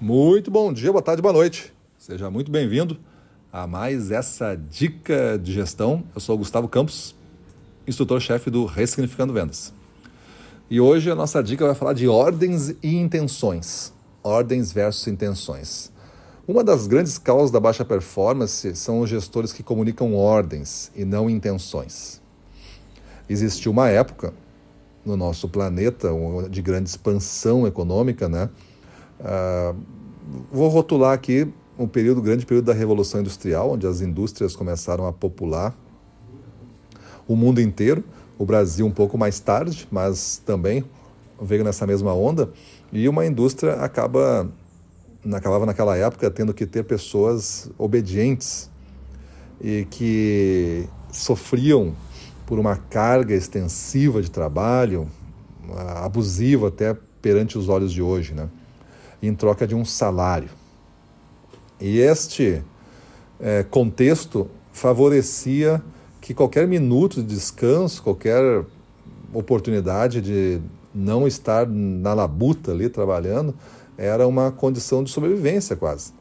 Muito 0.00 0.48
bom 0.48 0.72
dia, 0.72 0.92
boa 0.92 1.02
tarde, 1.02 1.20
boa 1.20 1.32
noite. 1.32 1.74
Seja 1.98 2.30
muito 2.30 2.52
bem-vindo 2.52 2.96
a 3.52 3.66
mais 3.66 4.12
essa 4.12 4.54
dica 4.54 5.36
de 5.36 5.52
gestão. 5.52 6.04
Eu 6.14 6.20
sou 6.20 6.36
o 6.36 6.38
Gustavo 6.38 6.68
Campos, 6.68 7.16
instrutor-chefe 7.84 8.48
do 8.48 8.64
Ressignificando 8.64 9.32
Vendas. 9.32 9.74
E 10.70 10.80
hoje 10.80 11.10
a 11.10 11.16
nossa 11.16 11.42
dica 11.42 11.66
vai 11.66 11.74
falar 11.74 11.94
de 11.94 12.06
ordens 12.06 12.76
e 12.80 12.94
intenções. 12.94 13.92
Ordens 14.22 14.70
versus 14.70 15.08
intenções. 15.08 15.90
Uma 16.46 16.62
das 16.62 16.86
grandes 16.86 17.18
causas 17.18 17.50
da 17.50 17.58
baixa 17.58 17.84
performance 17.84 18.76
são 18.76 19.00
os 19.00 19.10
gestores 19.10 19.52
que 19.52 19.64
comunicam 19.64 20.14
ordens 20.14 20.92
e 20.94 21.04
não 21.04 21.28
intenções. 21.28 22.22
Existiu 23.28 23.72
uma 23.72 23.88
época 23.88 24.32
no 25.04 25.16
nosso 25.16 25.48
planeta 25.48 26.10
de 26.48 26.62
grande 26.62 26.88
expansão 26.88 27.66
econômica, 27.66 28.28
né? 28.28 28.48
Uh, 29.20 29.76
vou 30.50 30.68
rotular 30.68 31.12
aqui 31.12 31.52
um 31.78 31.86
período, 31.86 32.20
grande 32.20 32.44
período 32.44 32.66
da 32.66 32.72
Revolução 32.72 33.20
Industrial, 33.20 33.72
onde 33.72 33.86
as 33.86 34.00
indústrias 34.00 34.56
começaram 34.56 35.06
a 35.06 35.12
popular 35.12 35.74
o 37.26 37.36
mundo 37.36 37.60
inteiro. 37.60 38.02
O 38.38 38.44
Brasil 38.44 38.86
um 38.86 38.90
pouco 38.90 39.18
mais 39.18 39.38
tarde, 39.38 39.86
mas 39.90 40.40
também 40.44 40.84
veio 41.40 41.62
nessa 41.62 41.86
mesma 41.86 42.12
onda. 42.14 42.50
E 42.92 43.08
uma 43.08 43.26
indústria 43.26 43.74
acaba, 43.74 44.48
acabava 45.32 45.66
naquela 45.66 45.96
época 45.96 46.30
tendo 46.30 46.54
que 46.54 46.66
ter 46.66 46.84
pessoas 46.84 47.70
obedientes 47.76 48.70
e 49.60 49.86
que 49.90 50.88
sofriam 51.12 51.94
por 52.46 52.58
uma 52.58 52.76
carga 52.76 53.34
extensiva 53.34 54.22
de 54.22 54.30
trabalho, 54.30 55.06
abusiva 56.02 56.68
até 56.68 56.96
perante 57.20 57.58
os 57.58 57.68
olhos 57.68 57.92
de 57.92 58.00
hoje, 58.00 58.32
né? 58.32 58.48
Em 59.22 59.34
troca 59.34 59.66
de 59.66 59.74
um 59.74 59.84
salário. 59.84 60.48
E 61.80 61.98
este 61.98 62.62
é, 63.40 63.62
contexto 63.62 64.48
favorecia 64.72 65.82
que 66.20 66.34
qualquer 66.34 66.66
minuto 66.66 67.22
de 67.22 67.34
descanso, 67.34 68.02
qualquer 68.02 68.64
oportunidade 69.32 70.20
de 70.20 70.60
não 70.94 71.26
estar 71.26 71.66
na 71.66 72.14
labuta 72.14 72.72
ali 72.72 72.88
trabalhando, 72.88 73.54
era 73.96 74.26
uma 74.26 74.50
condição 74.50 75.02
de 75.02 75.10
sobrevivência 75.10 75.76
quase. 75.76 76.12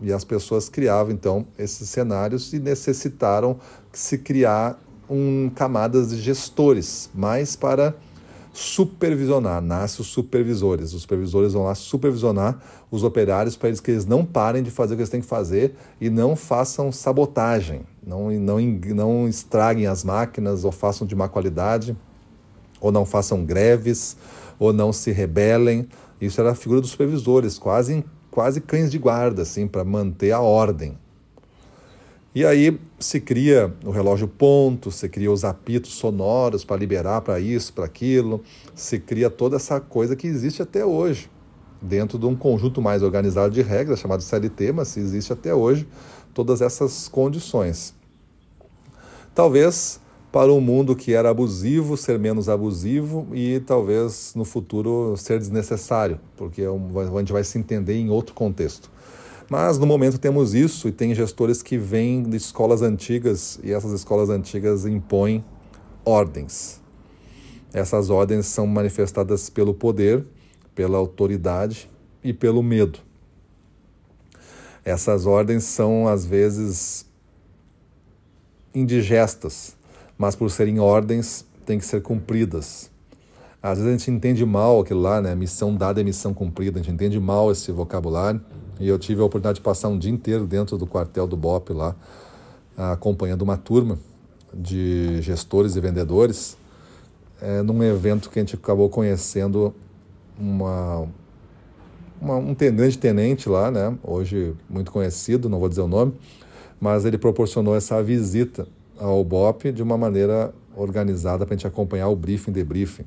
E 0.00 0.12
as 0.12 0.24
pessoas 0.24 0.68
criavam 0.68 1.12
então 1.12 1.46
esses 1.58 1.88
cenários 1.88 2.52
e 2.52 2.58
necessitaram 2.58 3.58
se 3.92 4.18
criar 4.18 4.78
um 5.08 5.50
camadas 5.54 6.10
de 6.10 6.20
gestores, 6.20 7.10
mais 7.14 7.54
para 7.54 7.94
supervisionar, 8.54 9.60
nasce 9.60 10.00
os 10.00 10.06
supervisores. 10.06 10.94
Os 10.94 11.02
supervisores 11.02 11.52
vão 11.52 11.64
lá 11.64 11.74
supervisionar 11.74 12.60
os 12.88 13.02
operários 13.02 13.56
para 13.56 13.68
eles 13.68 13.80
que 13.80 13.90
eles 13.90 14.06
não 14.06 14.24
parem 14.24 14.62
de 14.62 14.70
fazer 14.70 14.94
o 14.94 14.96
que 14.96 15.02
eles 15.02 15.10
têm 15.10 15.20
que 15.20 15.26
fazer 15.26 15.74
e 16.00 16.08
não 16.08 16.36
façam 16.36 16.92
sabotagem, 16.92 17.80
não, 18.06 18.30
não, 18.30 18.60
não 18.60 19.28
estraguem 19.28 19.88
as 19.88 20.04
máquinas 20.04 20.64
ou 20.64 20.70
façam 20.70 21.04
de 21.04 21.16
má 21.16 21.28
qualidade, 21.28 21.96
ou 22.80 22.92
não 22.92 23.04
façam 23.04 23.44
greves, 23.44 24.16
ou 24.56 24.72
não 24.72 24.92
se 24.92 25.10
rebelem. 25.10 25.88
Isso 26.20 26.40
era 26.40 26.52
a 26.52 26.54
figura 26.54 26.80
dos 26.80 26.90
supervisores, 26.90 27.58
quase, 27.58 28.04
quase 28.30 28.60
cães 28.60 28.88
de 28.88 28.98
guarda, 28.98 29.42
assim, 29.42 29.66
para 29.66 29.84
manter 29.84 30.30
a 30.30 30.40
ordem. 30.40 30.96
E 32.34 32.44
aí 32.44 32.80
se 32.98 33.20
cria 33.20 33.72
o 33.84 33.90
relógio 33.90 34.26
ponto, 34.26 34.90
se 34.90 35.08
cria 35.08 35.30
os 35.30 35.44
apitos 35.44 35.92
sonoros 35.92 36.64
para 36.64 36.76
liberar 36.76 37.20
para 37.20 37.38
isso, 37.38 37.72
para 37.72 37.84
aquilo, 37.84 38.42
se 38.74 38.98
cria 38.98 39.30
toda 39.30 39.54
essa 39.54 39.80
coisa 39.80 40.16
que 40.16 40.26
existe 40.26 40.60
até 40.60 40.84
hoje, 40.84 41.30
dentro 41.80 42.18
de 42.18 42.26
um 42.26 42.34
conjunto 42.34 42.82
mais 42.82 43.04
organizado 43.04 43.54
de 43.54 43.62
regras 43.62 44.00
chamado 44.00 44.20
CLT, 44.20 44.72
mas 44.72 44.96
existe 44.96 45.32
até 45.32 45.54
hoje 45.54 45.86
todas 46.34 46.60
essas 46.60 47.06
condições. 47.06 47.94
Talvez 49.32 50.00
para 50.32 50.52
um 50.52 50.60
mundo 50.60 50.96
que 50.96 51.14
era 51.14 51.30
abusivo 51.30 51.96
ser 51.96 52.18
menos 52.18 52.48
abusivo 52.48 53.28
e 53.32 53.60
talvez 53.60 54.32
no 54.34 54.44
futuro 54.44 55.16
ser 55.16 55.38
desnecessário, 55.38 56.18
porque 56.36 56.62
é 56.62 56.66
a 56.66 57.18
gente 57.20 57.32
vai 57.32 57.44
se 57.44 57.56
entender 57.56 57.94
em 57.94 58.10
outro 58.10 58.34
contexto. 58.34 58.90
Mas 59.50 59.78
no 59.78 59.86
momento 59.86 60.18
temos 60.18 60.54
isso 60.54 60.88
e 60.88 60.92
tem 60.92 61.14
gestores 61.14 61.62
que 61.62 61.76
vêm 61.76 62.22
de 62.22 62.36
escolas 62.36 62.82
antigas 62.82 63.58
e 63.62 63.72
essas 63.72 63.92
escolas 63.92 64.30
antigas 64.30 64.86
impõem 64.86 65.44
ordens. 66.04 66.80
Essas 67.72 68.08
ordens 68.08 68.46
são 68.46 68.66
manifestadas 68.66 69.50
pelo 69.50 69.74
poder, 69.74 70.24
pela 70.74 70.96
autoridade 70.96 71.90
e 72.22 72.32
pelo 72.32 72.62
medo. 72.62 73.00
Essas 74.84 75.26
ordens 75.26 75.64
são 75.64 76.06
às 76.06 76.24
vezes 76.24 77.06
indigestas, 78.74 79.76
mas 80.16 80.34
por 80.34 80.50
serem 80.50 80.78
ordens 80.78 81.44
têm 81.64 81.78
que 81.78 81.86
ser 81.86 82.02
cumpridas. 82.02 82.90
Às 83.62 83.78
vezes 83.78 83.94
a 83.94 83.96
gente 83.96 84.10
entende 84.10 84.44
mal 84.44 84.80
aquilo 84.80 85.00
lá, 85.00 85.22
né? 85.22 85.34
Missão 85.34 85.74
dada 85.74 86.00
é 86.00 86.04
missão 86.04 86.34
cumprida. 86.34 86.78
A 86.78 86.82
gente 86.82 86.94
entende 86.94 87.18
mal 87.18 87.50
esse 87.50 87.72
vocabulário. 87.72 88.40
E 88.80 88.88
eu 88.88 88.98
tive 88.98 89.20
a 89.20 89.24
oportunidade 89.24 89.56
de 89.56 89.62
passar 89.62 89.88
um 89.88 89.98
dia 89.98 90.10
inteiro 90.10 90.46
dentro 90.46 90.76
do 90.76 90.86
quartel 90.86 91.26
do 91.26 91.36
BOP 91.36 91.70
lá, 91.72 91.94
acompanhando 92.76 93.42
uma 93.42 93.56
turma 93.56 93.98
de 94.52 95.20
gestores 95.20 95.76
e 95.76 95.80
vendedores, 95.80 96.56
é, 97.40 97.62
num 97.62 97.82
evento 97.82 98.30
que 98.30 98.38
a 98.38 98.42
gente 98.42 98.54
acabou 98.54 98.88
conhecendo 98.88 99.74
uma, 100.38 101.06
uma, 102.20 102.36
um 102.36 102.54
grande 102.54 102.98
tenente 102.98 103.48
lá, 103.48 103.70
né? 103.70 103.96
hoje 104.02 104.54
muito 104.68 104.90
conhecido, 104.90 105.48
não 105.48 105.58
vou 105.58 105.68
dizer 105.68 105.82
o 105.82 105.88
nome, 105.88 106.14
mas 106.80 107.04
ele 107.04 107.18
proporcionou 107.18 107.76
essa 107.76 108.02
visita 108.02 108.66
ao 108.98 109.22
BOP 109.24 109.72
de 109.72 109.82
uma 109.82 109.98
maneira 109.98 110.54
organizada 110.76 111.44
para 111.44 111.54
a 111.54 111.56
gente 111.56 111.66
acompanhar 111.66 112.08
o 112.08 112.16
briefing, 112.16 112.52
debriefing. 112.52 113.04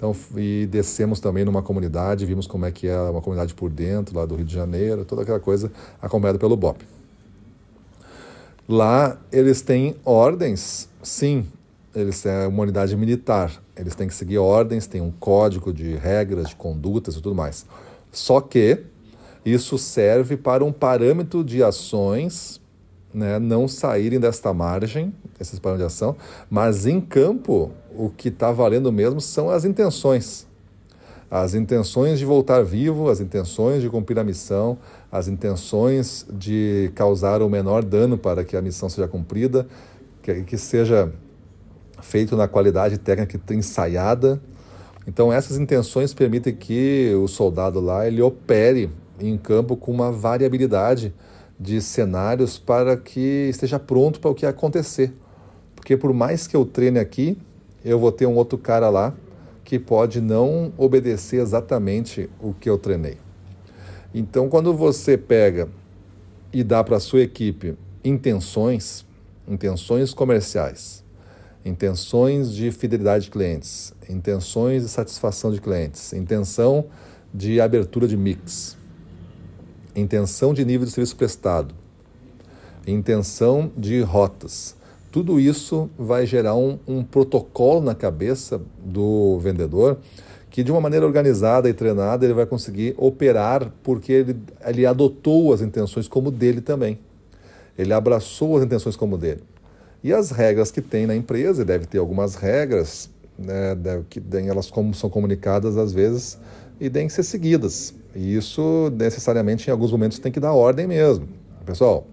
Então, 0.00 0.16
e 0.34 0.66
descemos 0.66 1.20
também 1.20 1.44
numa 1.44 1.60
comunidade, 1.60 2.24
vimos 2.24 2.46
como 2.46 2.64
é 2.64 2.72
que 2.72 2.88
é 2.88 2.98
uma 2.98 3.20
comunidade 3.20 3.52
por 3.52 3.68
dentro, 3.68 4.16
lá 4.16 4.24
do 4.24 4.34
Rio 4.34 4.46
de 4.46 4.54
Janeiro, 4.54 5.04
toda 5.04 5.20
aquela 5.20 5.38
coisa 5.38 5.70
acompanhada 6.00 6.38
pelo 6.38 6.56
BOP. 6.56 6.82
Lá 8.66 9.18
eles 9.30 9.60
têm 9.60 9.94
ordens, 10.02 10.88
sim, 11.02 11.46
eles 11.94 12.22
têm 12.22 12.32
uma 12.46 12.62
unidade 12.62 12.96
militar, 12.96 13.52
eles 13.76 13.94
têm 13.94 14.08
que 14.08 14.14
seguir 14.14 14.38
ordens, 14.38 14.86
tem 14.86 15.02
um 15.02 15.10
código 15.10 15.70
de 15.70 15.96
regras, 15.96 16.48
de 16.48 16.56
condutas 16.56 17.14
e 17.14 17.20
tudo 17.20 17.34
mais. 17.34 17.66
Só 18.10 18.40
que 18.40 18.82
isso 19.44 19.76
serve 19.76 20.34
para 20.34 20.64
um 20.64 20.72
parâmetro 20.72 21.44
de 21.44 21.62
ações 21.62 22.58
né, 23.12 23.38
não 23.38 23.66
saírem 23.66 24.20
desta 24.20 24.52
margem, 24.54 25.12
esses 25.38 25.58
parâmetros 25.58 25.92
de 25.92 25.96
ação, 25.96 26.16
mas 26.48 26.86
em 26.86 27.00
campo 27.00 27.70
o 27.96 28.08
que 28.08 28.28
está 28.28 28.52
valendo 28.52 28.90
mesmo 28.92 29.20
são 29.20 29.50
as 29.50 29.64
intenções. 29.64 30.46
As 31.30 31.54
intenções 31.54 32.18
de 32.18 32.24
voltar 32.24 32.62
vivo, 32.64 33.08
as 33.08 33.20
intenções 33.20 33.82
de 33.82 33.88
cumprir 33.88 34.18
a 34.18 34.24
missão, 34.24 34.78
as 35.12 35.28
intenções 35.28 36.26
de 36.28 36.90
causar 36.94 37.40
o 37.40 37.48
menor 37.48 37.84
dano 37.84 38.18
para 38.18 38.44
que 38.44 38.56
a 38.56 38.62
missão 38.62 38.88
seja 38.88 39.06
cumprida, 39.06 39.66
que, 40.22 40.42
que 40.42 40.58
seja 40.58 41.12
feito 42.02 42.36
na 42.36 42.48
qualidade 42.48 42.98
técnica 42.98 43.38
ensaiada. 43.54 44.40
Então 45.06 45.32
essas 45.32 45.56
intenções 45.56 46.12
permitem 46.12 46.54
que 46.54 47.12
o 47.14 47.28
soldado 47.28 47.80
lá 47.80 48.06
ele 48.06 48.20
opere 48.20 48.90
em 49.20 49.36
campo 49.38 49.76
com 49.76 49.92
uma 49.92 50.10
variabilidade 50.10 51.14
de 51.60 51.82
cenários 51.82 52.58
para 52.58 52.96
que 52.96 53.48
esteja 53.50 53.78
pronto 53.78 54.18
para 54.18 54.30
o 54.30 54.34
que 54.34 54.46
acontecer. 54.46 55.12
Porque 55.76 55.94
por 55.94 56.14
mais 56.14 56.46
que 56.46 56.56
eu 56.56 56.64
treine 56.64 56.98
aqui, 56.98 57.36
eu 57.84 57.98
vou 57.98 58.10
ter 58.10 58.24
um 58.24 58.34
outro 58.34 58.56
cara 58.56 58.88
lá 58.88 59.14
que 59.62 59.78
pode 59.78 60.22
não 60.22 60.72
obedecer 60.78 61.40
exatamente 61.40 62.30
o 62.40 62.54
que 62.54 62.68
eu 62.68 62.78
treinei. 62.78 63.18
Então, 64.12 64.48
quando 64.48 64.74
você 64.74 65.18
pega 65.18 65.68
e 66.52 66.64
dá 66.64 66.82
para 66.82 66.96
a 66.96 67.00
sua 67.00 67.20
equipe 67.20 67.76
intenções, 68.02 69.06
intenções 69.46 70.14
comerciais, 70.14 71.04
intenções 71.64 72.52
de 72.52 72.72
fidelidade 72.72 73.24
de 73.24 73.30
clientes, 73.30 73.92
intenções 74.08 74.82
de 74.82 74.88
satisfação 74.88 75.52
de 75.52 75.60
clientes, 75.60 76.12
intenção 76.14 76.86
de 77.32 77.60
abertura 77.60 78.08
de 78.08 78.16
mix, 78.16 78.76
intenção 79.94 80.54
de 80.54 80.64
nível 80.64 80.86
de 80.86 80.92
serviço 80.92 81.16
prestado, 81.16 81.74
intenção 82.86 83.70
de 83.76 84.00
rotas. 84.02 84.76
Tudo 85.10 85.40
isso 85.40 85.90
vai 85.98 86.24
gerar 86.24 86.54
um, 86.54 86.78
um 86.86 87.02
protocolo 87.02 87.80
na 87.80 87.94
cabeça 87.94 88.60
do 88.84 89.38
vendedor 89.40 89.98
que, 90.50 90.64
de 90.64 90.70
uma 90.70 90.80
maneira 90.80 91.06
organizada 91.06 91.68
e 91.68 91.72
treinada, 91.72 92.24
ele 92.24 92.34
vai 92.34 92.46
conseguir 92.46 92.94
operar 92.98 93.72
porque 93.82 94.12
ele, 94.12 94.36
ele 94.66 94.84
adotou 94.84 95.52
as 95.52 95.60
intenções 95.60 96.08
como 96.08 96.30
dele 96.30 96.60
também. 96.60 96.98
Ele 97.78 97.92
abraçou 97.92 98.56
as 98.56 98.64
intenções 98.64 98.96
como 98.96 99.16
dele. 99.16 99.42
E 100.02 100.12
as 100.12 100.30
regras 100.30 100.70
que 100.70 100.80
tem 100.80 101.06
na 101.06 101.14
empresa, 101.14 101.64
deve 101.64 101.86
ter 101.86 101.98
algumas 101.98 102.34
regras, 102.34 103.08
né, 103.38 103.76
que 104.08 104.22
elas 104.48 104.70
como 104.70 104.92
são 104.94 105.08
comunicadas 105.08 105.76
às 105.76 105.92
vezes 105.92 106.38
e 106.80 106.88
devem 106.88 107.08
ser 107.08 107.22
seguidas. 107.22 107.94
E 108.14 108.34
isso 108.34 108.90
necessariamente 108.96 109.68
em 109.68 109.70
alguns 109.70 109.92
momentos 109.92 110.18
tem 110.18 110.32
que 110.32 110.40
dar 110.40 110.52
ordem 110.52 110.86
mesmo. 110.86 111.28
Pessoal, 111.64 112.06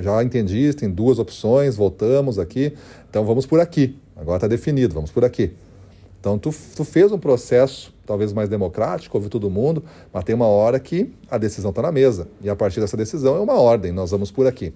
já 0.00 0.22
entendi, 0.22 0.72
tem 0.74 0.90
duas 0.90 1.18
opções, 1.18 1.76
voltamos 1.76 2.38
aqui, 2.38 2.72
então 3.08 3.24
vamos 3.24 3.46
por 3.46 3.58
aqui. 3.58 3.98
Agora 4.14 4.36
está 4.36 4.46
definido, 4.46 4.94
vamos 4.94 5.10
por 5.10 5.24
aqui. 5.24 5.52
Então 6.20 6.38
tu, 6.38 6.50
tu 6.74 6.84
fez 6.84 7.10
um 7.10 7.18
processo 7.18 7.94
talvez 8.06 8.32
mais 8.32 8.48
democrático, 8.48 9.16
ouviu 9.16 9.28
todo 9.28 9.50
mundo, 9.50 9.82
mas 10.12 10.24
tem 10.24 10.34
uma 10.34 10.46
hora 10.46 10.78
que 10.78 11.12
a 11.30 11.36
decisão 11.36 11.70
está 11.70 11.82
na 11.82 11.90
mesa. 11.90 12.28
E 12.40 12.48
a 12.48 12.54
partir 12.54 12.80
dessa 12.80 12.96
decisão 12.96 13.36
é 13.36 13.40
uma 13.40 13.54
ordem, 13.54 13.92
nós 13.92 14.12
vamos 14.12 14.30
por 14.30 14.46
aqui. 14.46 14.72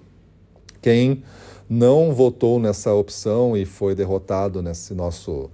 Quem 0.81 1.23
não 1.69 2.13
votou 2.13 2.59
nessa 2.59 2.93
opção 2.93 3.55
e 3.55 3.65
foi 3.65 3.95
derrotado 3.95 4.61
nesse 4.61 4.93
nosso 4.93 5.49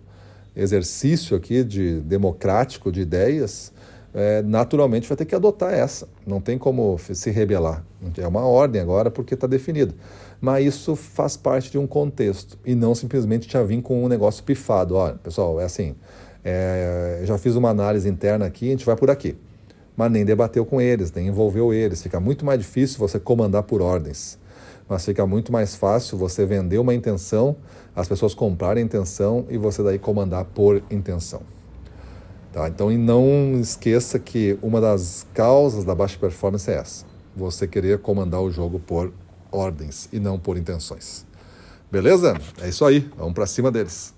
exercício 0.56 1.38
aqui 1.38 1.64
de 1.64 2.00
democrático 2.02 2.92
de 2.92 3.02
ideias, 3.02 3.72
é, 4.14 4.42
naturalmente 4.42 5.08
vai 5.08 5.18
ter 5.18 5.26
que 5.26 5.36
adotar 5.36 5.74
essa. 5.74 6.08
Não 6.26 6.42
tem 6.42 6.58
como 6.58 6.98
se 6.98 7.30
rebelar. 7.30 7.84
É 8.18 8.28
uma 8.28 8.46
ordem 8.46 8.82
agora 8.82 9.12
porque 9.12 9.34
está 9.34 9.48
definido. 9.48 9.94
Mas 10.40 10.66
isso 10.66 10.96
faz 10.96 11.36
parte 11.36 11.72
de 11.72 11.78
um 11.78 11.88
contexto 11.88 12.58
e 12.66 12.76
não 12.76 12.94
simplesmente 12.94 13.52
já 13.52 13.64
vir 13.64 13.82
com 13.82 14.04
um 14.04 14.08
negócio 14.08 14.44
pifado. 14.44 14.96
Olha, 14.96 15.16
pessoal, 15.16 15.60
é 15.60 15.66
assim. 15.66 15.96
É, 16.44 17.22
já 17.24 17.38
fiz 17.38 17.56
uma 17.56 17.70
análise 17.70 18.08
interna 18.08 18.46
aqui, 18.46 18.68
a 18.68 18.72
gente 18.72 18.86
vai 18.86 18.96
por 18.96 19.10
aqui. 19.10 19.36
Mas 19.96 20.12
nem 20.12 20.24
debateu 20.24 20.66
com 20.66 20.80
eles, 20.80 21.12
nem 21.12 21.28
envolveu 21.28 21.74
eles. 21.74 22.02
Fica 22.02 22.20
muito 22.20 22.46
mais 22.46 22.60
difícil 22.60 23.00
você 23.00 23.20
comandar 23.20 23.64
por 23.64 23.82
ordens 23.82 24.38
mas 24.88 25.06
fica 25.06 25.26
muito 25.26 25.52
mais 25.52 25.76
fácil 25.76 26.18
você 26.18 26.46
vender 26.46 26.78
uma 26.78 26.94
intenção, 26.94 27.58
as 27.96 28.08
pessoas 28.08 28.34
comprarem 28.34 28.84
intenção 28.84 29.46
e 29.50 29.58
você 29.58 29.84
daí 29.84 30.00
comandar 30.00 30.46
por 30.46 30.82
intenção. 30.90 31.42
Tá? 32.58 32.68
Então, 32.68 32.92
e 32.92 32.98
não 32.98 33.60
esqueça 33.62 34.18
que 34.18 34.58
uma 34.64 34.82
das 34.82 35.28
causas 35.32 35.86
da 35.86 35.94
baixa 35.94 36.18
performance 36.18 36.68
é 36.72 36.74
essa: 36.74 37.06
você 37.36 37.68
querer 37.68 38.00
comandar 38.00 38.42
o 38.42 38.50
jogo 38.50 38.80
por 38.80 39.14
ordens 39.52 40.10
e 40.12 40.20
não 40.20 40.40
por 40.40 40.58
intenções. 40.58 41.24
Beleza? 41.92 42.36
É 42.60 42.68
isso 42.68 42.84
aí, 42.84 43.08
vamos 43.16 43.34
para 43.34 43.46
cima 43.46 43.72
deles. 43.72 44.17